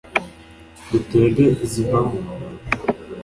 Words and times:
dutega 0.89 1.45
zivamo 1.71 2.17